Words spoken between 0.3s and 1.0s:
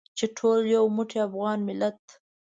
ټول یو